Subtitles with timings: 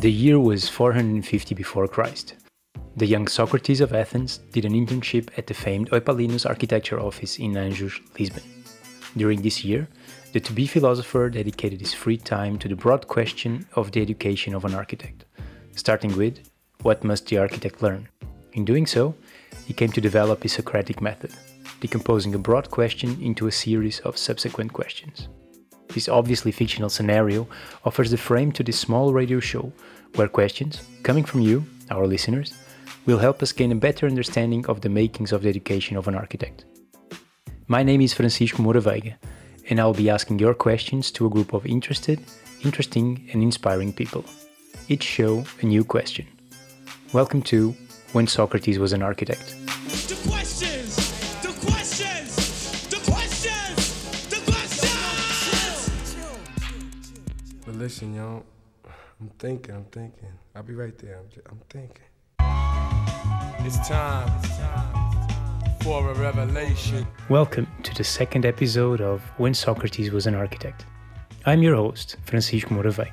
[0.00, 2.34] The year was 450 before Christ.
[2.96, 7.54] The young Socrates of Athens did an internship at the famed Eupalinus architecture office in
[7.54, 8.42] Anjos, Lisbon.
[9.16, 9.88] During this year,
[10.34, 14.54] the to be philosopher dedicated his free time to the broad question of the education
[14.54, 15.24] of an architect,
[15.74, 16.40] starting with
[16.82, 18.06] what must the architect learn?
[18.52, 19.14] In doing so,
[19.64, 21.32] he came to develop his Socratic method,
[21.80, 25.28] decomposing a broad question into a series of subsequent questions.
[25.96, 27.48] This obviously fictional scenario
[27.86, 29.72] offers the frame to this small radio show
[30.14, 32.52] where questions, coming from you, our listeners,
[33.06, 36.14] will help us gain a better understanding of the makings of the education of an
[36.14, 36.66] architect.
[37.66, 39.14] My name is Francisco Moura
[39.70, 42.20] and I'll be asking your questions to a group of interested,
[42.62, 44.22] interesting, and inspiring people.
[44.88, 46.26] Each show a new question.
[47.14, 47.74] Welcome to
[48.12, 49.65] When Socrates Was an Architect.
[57.76, 58.42] Listen, y'all,
[59.20, 60.28] I'm thinking, I'm thinking.
[60.54, 61.18] I'll be right there.
[61.18, 62.04] I'm, just, I'm thinking.
[63.66, 64.30] It's time
[65.82, 67.06] for a revelation.
[67.28, 70.86] Welcome to the second episode of When Socrates Was an Architect.
[71.44, 73.08] I'm your host, Francisco Moura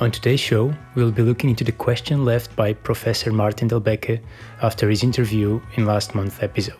[0.00, 4.20] On today's show, we'll be looking into the question left by Professor Martin Delbecque
[4.60, 6.78] after his interview in last month's episode.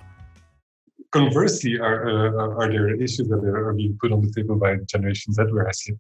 [1.13, 5.33] Conversely, are, uh, are there issues that are being put on the table by Generation
[5.33, 5.95] Z where I see,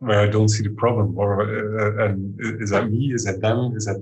[0.00, 3.12] where I don't see the problem, or uh, and is that me?
[3.12, 3.72] Is that them?
[3.76, 4.00] Is that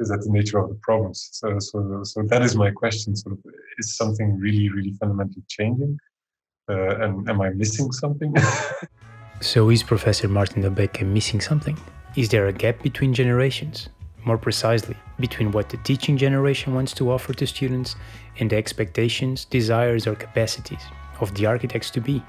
[0.00, 1.28] is that the nature of the problems?
[1.32, 3.14] So, so, so that is my question.
[3.14, 3.38] Sort of,
[3.78, 5.98] is something really, really fundamentally changing?
[6.68, 8.34] Uh, and am I missing something?
[9.40, 11.78] so, is Professor Martin Delbecque missing something?
[12.16, 13.88] Is there a gap between generations?
[14.24, 17.94] More precisely, between what the teaching generation wants to offer to students
[18.38, 20.82] and the expectations, desires, or capacities
[21.20, 22.22] of the architects to be?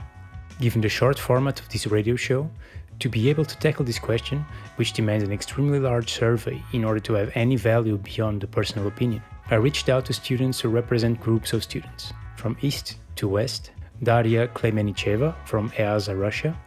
[0.59, 2.49] Given the short format of this radio show,
[2.99, 4.45] to be able to tackle this question,
[4.77, 8.87] which demands an extremely large survey in order to have any value beyond the personal
[8.87, 13.71] opinion, I reached out to students who represent groups of students, from east to west,
[14.01, 16.57] Daria Klemenicheva from EASA Russia,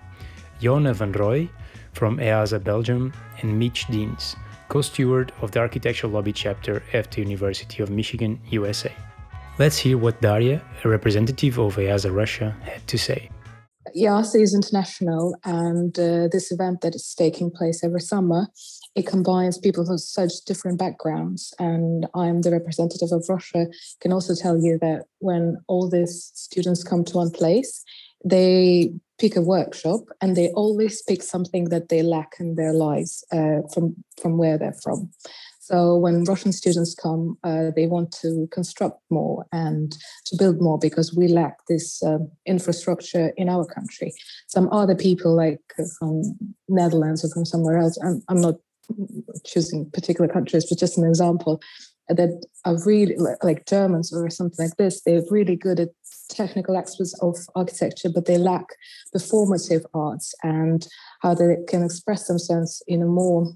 [0.60, 1.48] Jona van Roy
[1.92, 4.36] from EASA Belgium, and Mitch Deans,
[4.68, 8.92] co-steward of the Architectural Lobby chapter at the University of Michigan, USA.
[9.58, 13.30] Let's hear what Daria, a representative of EASA Russia, had to say.
[13.96, 18.48] EASA is international, and uh, this event that is taking place every summer,
[18.94, 21.54] it combines people from such different backgrounds.
[21.58, 23.66] And I'm the representative of Russia.
[24.00, 27.84] Can also tell you that when all these students come to one place,
[28.24, 33.24] they pick a workshop and they always pick something that they lack in their lives
[33.32, 35.10] uh, from from where they're from.
[35.68, 40.78] So when Russian students come, uh, they want to construct more and to build more
[40.78, 44.14] because we lack this um, infrastructure in our country.
[44.46, 46.22] Some other people, like uh, from
[46.70, 48.54] Netherlands or from somewhere else, I'm, I'm not
[49.44, 51.60] choosing particular countries, but just an example,
[52.08, 55.02] that are really like Germans or something like this.
[55.02, 55.90] They're really good at
[56.30, 58.64] technical experts of architecture, but they lack
[59.14, 60.88] performative arts and
[61.20, 63.52] how they can express themselves in a more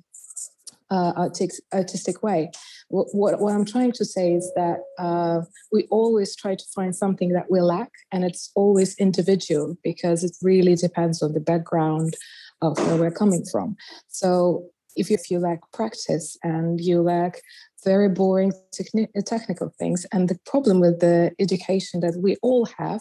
[0.93, 2.51] uh, artistic, artistic way.
[2.89, 5.41] What, what, what, I'm trying to say is that uh,
[5.73, 10.37] we always try to find something that we lack, and it's always individual because it
[10.43, 12.15] really depends on the background
[12.61, 13.75] of where we're coming from.
[14.09, 17.41] So if you, if you lack practice and you lack
[17.85, 23.01] very boring techni- technical things, and the problem with the education that we all have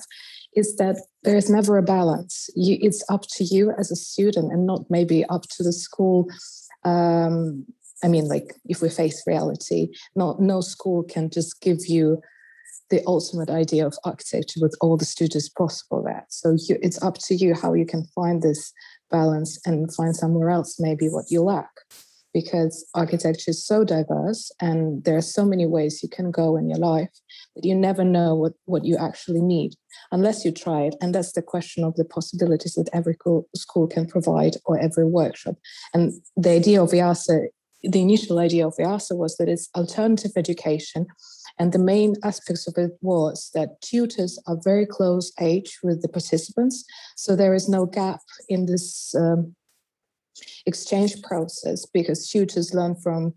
[0.56, 2.50] is that there is never a balance.
[2.56, 6.28] You, it's up to you as a student and not maybe up to the school
[6.84, 7.66] um,
[8.04, 12.22] I mean, like if we face reality, no, no school can just give you
[12.92, 16.26] the ultimate idea of architecture with all the students possible there.
[16.30, 18.74] So you, it's up to you how you can find this
[19.10, 21.70] balance and find somewhere else maybe what you lack.
[22.34, 26.70] Because architecture is so diverse and there are so many ways you can go in
[26.70, 27.10] your life
[27.56, 29.74] that you never know what, what you actually need
[30.14, 30.96] unless you try it.
[31.02, 33.18] And that's the question of the possibilities that every
[33.54, 35.56] school can provide or every workshop.
[35.94, 37.47] And the idea of EASA
[37.84, 41.08] the initial idea of EASA was that it's alternative education.
[41.60, 46.08] And the main aspects of it was that tutors are very close age with the
[46.08, 46.86] participants.
[47.16, 49.56] So there is no gap in this um,
[50.66, 53.34] exchange process because tutors learn from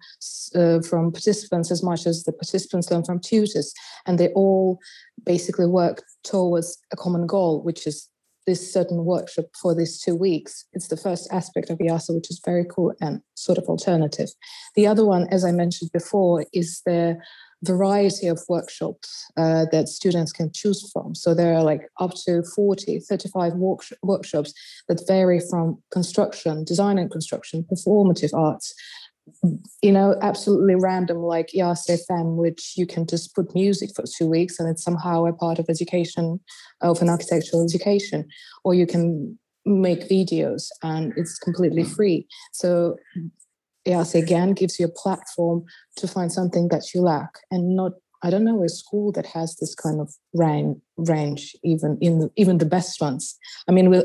[0.55, 3.73] uh, from participants as much as the participants learn from tutors
[4.06, 4.79] and they all
[5.25, 8.08] basically work towards a common goal which is
[8.46, 10.67] this certain workshop for these two weeks.
[10.73, 14.29] It's the first aspect of EASA, which is very cool and sort of alternative.
[14.75, 17.17] The other one, as I mentioned before, is the
[17.64, 21.14] variety of workshops uh, that students can choose from.
[21.14, 24.52] So there are like up to 40, 35 work- workshops
[24.88, 28.75] that vary from construction, design and construction, performative arts,
[29.82, 34.58] you know, absolutely random, like EASA which you can just put music for two weeks
[34.58, 36.40] and it's somehow a part of education,
[36.80, 38.28] of an architectural education,
[38.64, 42.26] or you can make videos and it's completely free.
[42.52, 42.96] So
[43.86, 45.64] EASA again gives you a platform
[45.96, 47.92] to find something that you lack and not
[48.22, 52.56] I don't know a school that has this kind of range, even in the, even
[52.56, 53.36] the best ones.
[53.68, 54.02] I mean, we,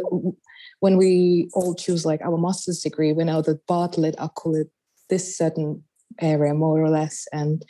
[0.81, 4.69] when we all choose like our master's degree, we know that Bartlett, Akulit,
[5.09, 5.83] this certain
[6.21, 7.63] area more or less and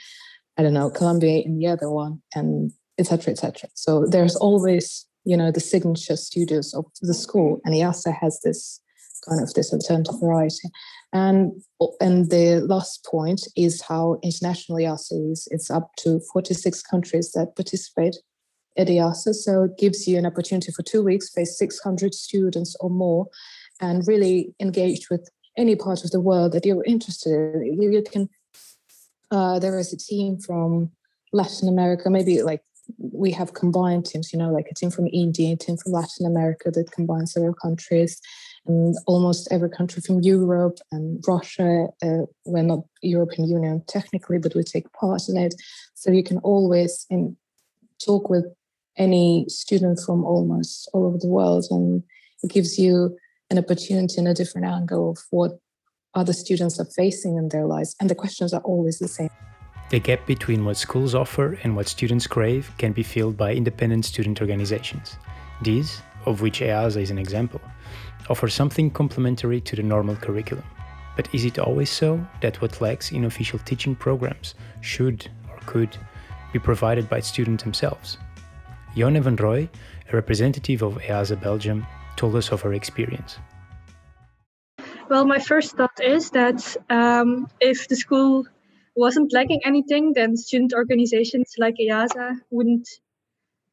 [0.57, 5.35] i don't know columbia in the other one and etc etc so there's always you
[5.37, 8.81] know the signature studios of the school and EASA has this
[9.27, 10.69] kind of this alternative variety.
[11.11, 11.51] And
[11.99, 17.55] and the last point is how international EASA is it's up to 46 countries that
[17.55, 18.17] participate
[18.77, 22.89] at EASA so it gives you an opportunity for two weeks face 600 students or
[22.89, 23.27] more
[23.81, 25.27] and really engage with
[25.59, 27.81] any part of the world that you're interested in.
[27.81, 28.29] You, you can.
[29.29, 30.89] Uh, there is a team from
[31.33, 32.63] Latin America, maybe like
[32.97, 34.33] we have combined teams.
[34.33, 37.53] You know, like a team from India, a team from Latin America that combines several
[37.53, 38.19] countries,
[38.65, 41.87] and almost every country from Europe and Russia.
[42.01, 45.53] Uh, we're not European Union technically, but we take part in it.
[45.93, 47.37] So you can always in,
[48.03, 48.45] talk with
[48.97, 52.01] any student from almost all over the world, and
[52.41, 53.15] it gives you
[53.49, 55.59] an opportunity and a different angle of what
[56.13, 57.95] other students are facing in their lives.
[57.99, 59.29] And the questions are always the same.
[59.89, 64.05] The gap between what schools offer and what students crave can be filled by independent
[64.05, 65.17] student organizations.
[65.63, 67.61] These, of which EASA is an example,
[68.29, 70.65] offer something complementary to the normal curriculum.
[71.15, 75.97] But is it always so that what lacks in official teaching programs should or could
[76.53, 78.17] be provided by students themselves?
[78.95, 79.67] Yone van Roy,
[80.11, 81.85] a representative of EASA Belgium,
[82.19, 83.39] told us of her experience.
[85.09, 88.45] Well, my first thought is that um, if the school
[88.95, 92.87] wasn't lacking anything, then student organizations like EASA wouldn't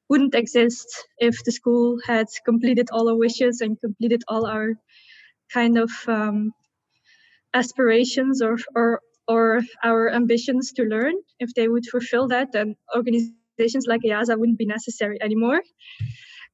[0.09, 0.89] wouldn't exist
[1.19, 4.69] if the school had completed all our wishes and completed all our
[5.53, 6.53] kind of um,
[7.53, 11.15] aspirations or, or or our ambitions to learn.
[11.41, 15.61] If they would fulfill that, then organizations like EASA wouldn't be necessary anymore.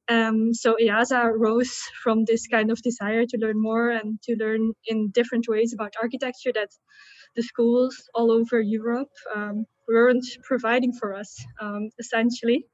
[0.09, 1.73] Um, so EASA rose
[2.03, 5.93] from this kind of desire to learn more and to learn in different ways about
[6.01, 6.69] architecture that
[7.35, 12.65] the schools all over Europe um, weren't providing for us, um, essentially.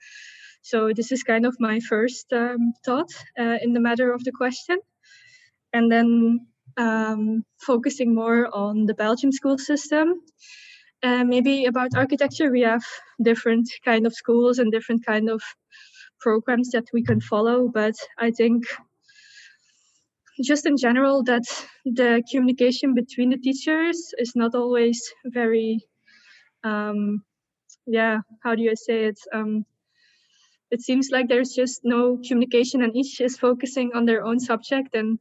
[0.62, 4.32] So this is kind of my first um, thought uh, in the matter of the
[4.32, 4.78] question.
[5.72, 6.48] And then
[6.78, 10.22] um, focusing more on the Belgium school system.
[11.02, 12.84] Uh, maybe about architecture, we have
[13.22, 15.42] different kind of schools and different kind of
[16.20, 17.68] programs that we can follow.
[17.68, 18.66] But I think
[20.44, 21.44] just in general that
[21.86, 25.80] the communication between the teachers is not always very
[26.64, 27.24] um,
[27.88, 29.66] yeah how do you say it um,
[30.72, 34.96] it seems like there's just no communication and each is focusing on their own subject
[34.96, 35.20] and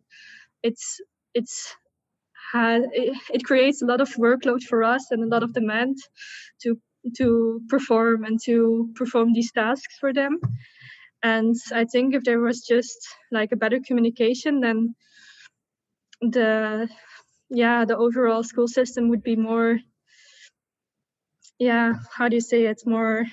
[0.63, 1.01] it's
[1.35, 1.75] it's
[2.55, 5.97] it, it creates a lot of workload for us and a lot of demand
[6.63, 6.81] to
[7.17, 10.41] to perform and to perform these tasks for them.
[11.23, 12.99] And i think if there was just
[13.33, 14.95] like a better communication then
[16.21, 16.89] the
[17.51, 19.79] yeah the overall school system would be more
[21.59, 22.83] yeah how do you say it?
[22.87, 23.25] More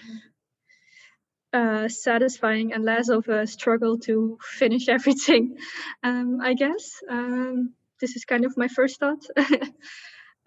[1.54, 5.58] uh, satisfying and less of a struggle to finish everything
[6.04, 7.02] um, i guess.
[7.10, 9.24] Um, this is kind of my first thought.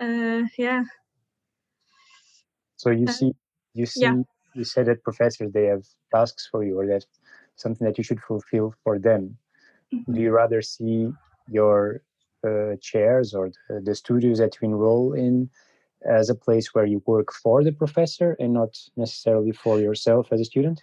[0.00, 0.85] Uh, yeah
[2.79, 3.33] so you uh, see
[3.75, 4.15] you see yeah.
[4.55, 7.05] you said that professors they have tasks for you or that
[7.57, 9.37] something that you should fulfill for them
[9.93, 10.13] mm-hmm.
[10.15, 11.13] do you rather see
[11.51, 12.01] your
[12.47, 15.51] uh, chairs or the, the, studios that you enroll in
[16.09, 20.41] as a place where you work for the professor and not necessarily for yourself as
[20.41, 20.81] a student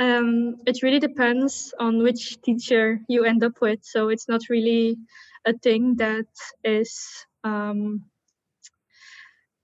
[0.00, 4.96] um, it really depends on which teacher you end up with so it's not really
[5.46, 6.26] a thing that
[6.64, 6.92] is
[7.44, 8.04] um,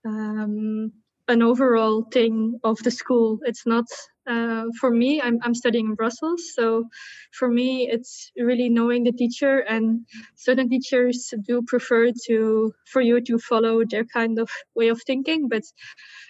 [0.05, 0.91] um,
[1.27, 3.39] an overall thing of the school.
[3.43, 3.85] It's not
[4.27, 5.21] uh, for me.
[5.21, 6.85] I'm I'm studying in Brussels, so
[7.31, 9.59] for me it's really knowing the teacher.
[9.59, 15.01] And certain teachers do prefer to for you to follow their kind of way of
[15.01, 15.47] thinking.
[15.49, 15.63] But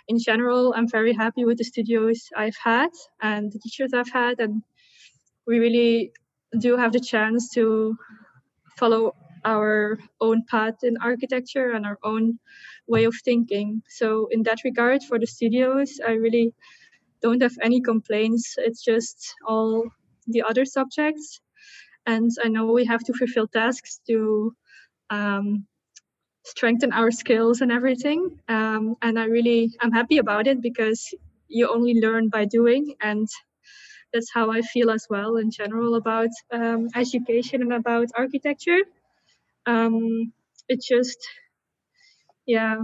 [0.07, 2.89] in general, I'm very happy with the studios I've had
[3.21, 4.61] and the teachers I've had, and
[5.47, 6.11] we really
[6.57, 7.95] do have the chance to
[8.77, 12.39] follow our own path in architecture and our own
[12.87, 13.83] way of thinking.
[13.89, 16.53] So in that regard, for the studios, I really
[17.21, 18.55] don't have any complaints.
[18.57, 19.85] It's just all
[20.27, 21.41] the other subjects.
[22.05, 24.55] And I know we have to fulfill tasks to
[25.09, 25.67] um,
[26.45, 28.39] strengthen our skills and everything.
[28.47, 31.13] Um, and I really, I'm happy about it because
[31.47, 32.95] you only learn by doing.
[33.01, 33.27] And
[34.13, 38.79] that's how I feel as well in general about um, education and about architecture.
[39.65, 40.33] Um,
[40.67, 41.27] it just,
[42.45, 42.77] yeah,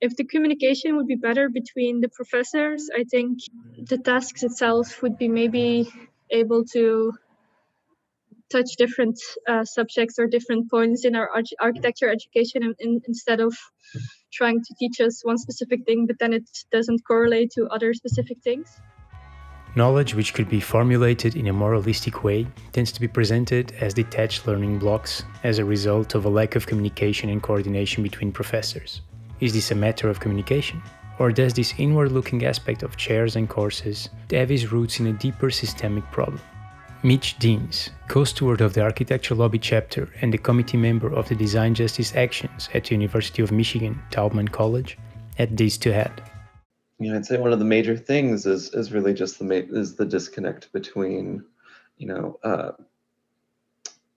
[0.00, 3.38] if the communication would be better between the professors, I think
[3.76, 5.88] the tasks itself would be maybe
[6.30, 7.12] able to
[8.50, 13.40] touch different uh, subjects or different points in our arch- architecture education in, in, instead
[13.40, 13.56] of
[14.32, 18.38] trying to teach us one specific thing, but then it doesn't correlate to other specific
[18.42, 18.68] things.
[19.78, 23.94] Knowledge which could be formulated in a more holistic way tends to be presented as
[23.94, 29.02] detached learning blocks as a result of a lack of communication and coordination between professors.
[29.38, 30.82] Is this a matter of communication?
[31.20, 35.12] Or does this inward looking aspect of chairs and courses have its roots in a
[35.12, 36.40] deeper systemic problem?
[37.04, 41.72] Mitch Deans, co-steward of the Architecture Lobby chapter and a committee member of the Design
[41.72, 44.98] Justice Actions at the University of Michigan Taubman College,
[45.36, 46.20] had this to add.
[46.98, 49.54] You know, I'd say one of the major things is is really just the ma-
[49.54, 51.44] is the disconnect between,
[51.96, 52.72] you know, uh,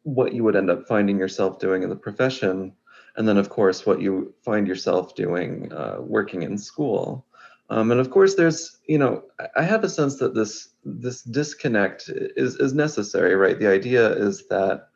[0.04, 2.74] what you would end up finding yourself doing in the profession,
[3.16, 7.26] and then of course what you find yourself doing uh, working in school.
[7.70, 9.24] Um, and of course, there's you know,
[9.56, 13.60] I have a sense that this this disconnect is is necessary, right?
[13.60, 14.90] The idea is that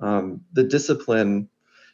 [0.00, 1.48] um, the discipline,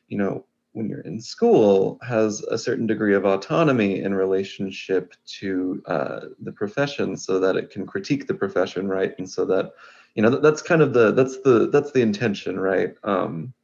[0.08, 5.82] you know, when you're in school, has a certain degree of autonomy in relationship to
[5.86, 9.14] uh, the profession, so that it can critique the profession, right?
[9.18, 9.72] And so that,
[10.14, 12.94] you know, that, that's kind of the that's the that's the intention, right?
[13.04, 13.54] Um,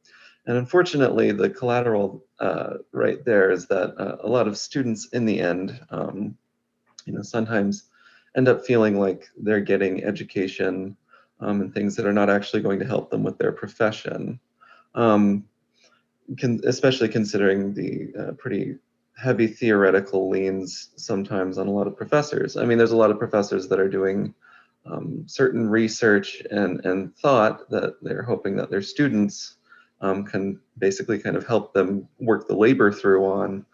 [0.47, 5.25] and unfortunately, the collateral uh, right there is that uh, a lot of students, in
[5.25, 6.35] the end, um,
[7.05, 7.89] you know, sometimes
[8.37, 10.95] end up feeling like they're getting education
[11.41, 14.39] um, and things that are not actually going to help them with their profession.
[14.95, 15.45] Um,
[16.37, 18.75] can, especially considering the uh, pretty
[19.17, 22.57] heavy theoretical leans sometimes on a lot of professors.
[22.57, 24.33] I mean, there's a lot of professors that are doing
[24.85, 29.57] um, certain research and, and thought that they're hoping that their students
[30.01, 33.65] um, can basically kind of help them work the labor through on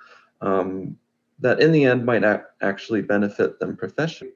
[0.42, 0.98] um,
[1.40, 4.34] that in the end might ac- actually benefit them professionally.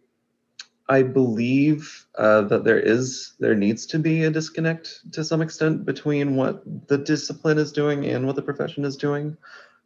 [0.91, 5.86] I believe uh, that there is there needs to be a disconnect to some extent
[5.86, 9.38] between what the discipline is doing and what the profession is doing,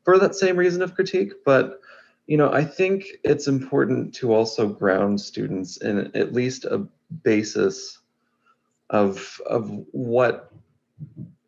[0.04, 1.34] for that same reason of critique.
[1.46, 1.80] But
[2.26, 6.88] you know, I think it's important to also ground students in at least a
[7.24, 8.00] basis
[8.90, 10.52] of of what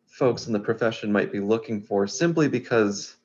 [0.06, 3.16] folks in the profession might be looking for, simply because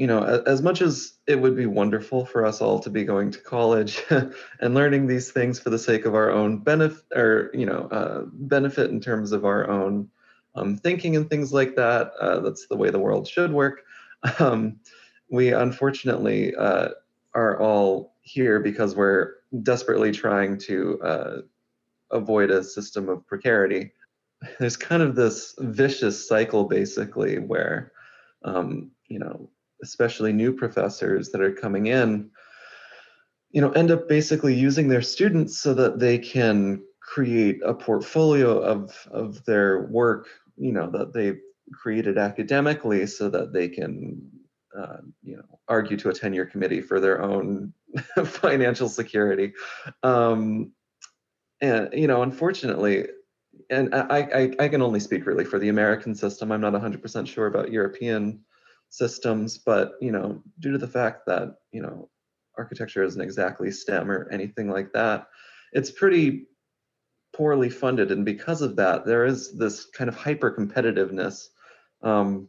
[0.00, 3.30] you know, as much as it would be wonderful for us all to be going
[3.32, 4.02] to college
[4.60, 8.22] and learning these things for the sake of our own benefit, or you know, uh,
[8.32, 10.08] benefit in terms of our own
[10.54, 12.12] um, thinking and things like that.
[12.18, 13.82] Uh, that's the way the world should work.
[14.38, 14.80] Um,
[15.30, 16.88] we unfortunately uh,
[17.34, 21.36] are all here because we're desperately trying to uh,
[22.10, 23.92] avoid a system of precarity.
[24.58, 27.92] There's kind of this vicious cycle, basically, where
[28.44, 29.50] um, you know
[29.82, 32.30] especially new professors that are coming in,
[33.50, 38.58] you know, end up basically using their students so that they can create a portfolio
[38.58, 41.40] of of their work, you know, that they've
[41.72, 44.20] created academically so that they can
[44.76, 47.72] uh, you know argue to a tenure committee for their own
[48.24, 49.52] financial security.
[50.02, 50.72] Um,
[51.60, 53.06] and you know unfortunately
[53.68, 56.52] and I, I i can only speak really for the american system.
[56.52, 58.40] I'm not 100% sure about european
[58.90, 62.10] systems, but you know, due to the fact that you know
[62.58, 65.28] architecture isn't exactly STEM or anything like that,
[65.72, 66.46] it's pretty
[67.32, 71.46] poorly funded, and because of that, there is this kind of hyper competitiveness.
[72.02, 72.48] Um,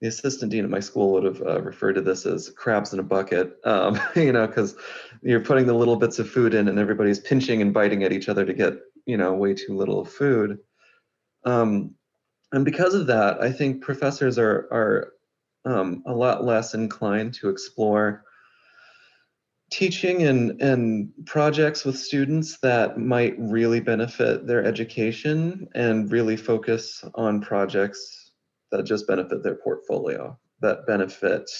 [0.00, 2.98] the assistant dean at my school would have uh, referred to this as crabs in
[2.98, 4.76] a bucket, um, you know, because
[5.22, 8.28] you're putting the little bits of food in, and everybody's pinching and biting at each
[8.28, 8.74] other to get
[9.06, 10.58] you know way too little food.
[11.44, 11.94] Um,
[12.52, 15.13] and because of that, I think professors are are
[15.64, 18.24] um, a lot less inclined to explore
[19.70, 27.04] teaching and, and projects with students that might really benefit their education and really focus
[27.14, 28.32] on projects
[28.70, 31.50] that just benefit their portfolio, that benefit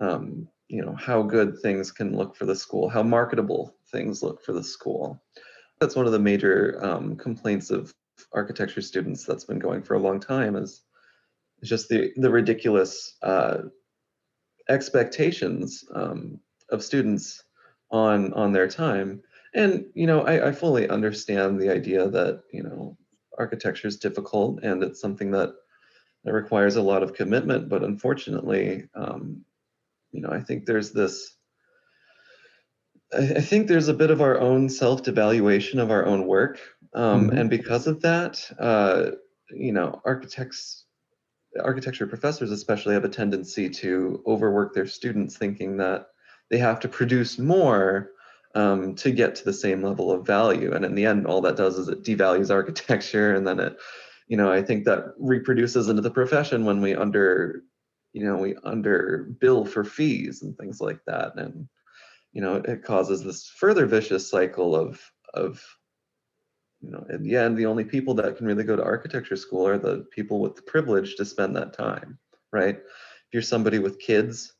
[0.00, 4.42] um, you know how good things can look for the school, how marketable things look
[4.44, 5.22] for the school.
[5.80, 7.92] that's one of the major um, complaints of
[8.32, 10.82] architecture students that's been going for a long time is, is
[11.62, 13.58] just the the ridiculous uh,
[14.68, 17.42] expectations um, of students
[17.90, 19.22] on on their time
[19.54, 22.96] and you know I, I fully understand the idea that you know
[23.38, 25.54] architecture is difficult and it's something that
[26.24, 29.44] that requires a lot of commitment but unfortunately um,
[30.10, 31.36] you know i think there's this
[33.12, 36.58] I, I think there's a bit of our own self-devaluation of our own work
[36.94, 37.38] um, Mhm.
[37.40, 39.12] and because of that uh,
[39.50, 40.85] you know architects
[41.62, 46.08] architecture professors especially have a tendency to overwork their students thinking that
[46.50, 48.10] they have to produce more
[48.54, 50.72] um, to get to the same level of value.
[50.72, 53.76] And in the end all that does is it devalues architecture and then it
[54.28, 57.62] you know i think that reproduces into the profession when we under
[58.16, 61.36] you know we under bill for fees and things like that.
[61.36, 61.68] And
[62.32, 65.00] you know it causes this further vicious cycle of
[65.34, 65.62] of
[66.86, 69.66] you know in the end the only people that can really go to architecture school
[69.66, 72.18] are the people with the privilege to spend that time
[72.52, 72.76] right?
[72.76, 74.54] If you're somebody with kids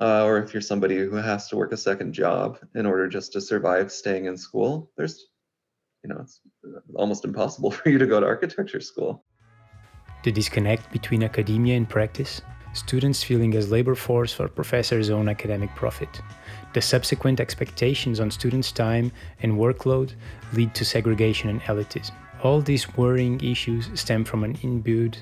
[0.00, 3.32] uh, or if you're somebody who has to work a second job in order just
[3.32, 5.26] to survive staying in school there's
[6.02, 6.40] you know it's
[6.94, 9.24] almost impossible for you to go to architecture school.
[10.24, 12.42] The disconnect between academia and practice,
[12.76, 16.20] students feeling as labor force for professors' own academic profit.
[16.74, 19.10] The subsequent expectations on students' time
[19.42, 20.12] and workload
[20.52, 22.12] lead to segregation and elitism.
[22.42, 25.16] All these worrying issues stem from an imbued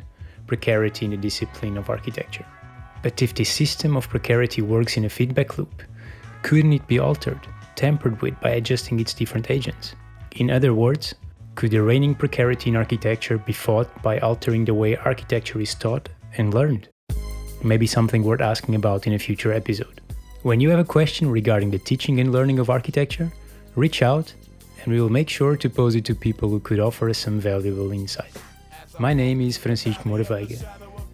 [0.46, 2.44] precarity in the discipline of architecture.
[3.02, 5.82] But if this system of precarity works in a feedback loop,
[6.42, 7.40] couldn't it be altered,
[7.76, 9.94] tampered with by adjusting its different agents?
[10.32, 11.14] In other words,
[11.54, 16.08] could the reigning precarity in architecture be fought by altering the way architecture is taught
[16.36, 16.88] and learned?
[17.64, 20.02] Maybe something worth asking about in a future episode.
[20.42, 23.32] When you have a question regarding the teaching and learning of architecture,
[23.74, 24.34] reach out
[24.82, 27.40] and we will make sure to pose it to people who could offer us some
[27.40, 28.36] valuable insight.
[28.98, 30.62] My name is Francisco Moreveige,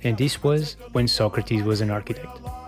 [0.03, 2.60] and this was When Socrates Was an Architect.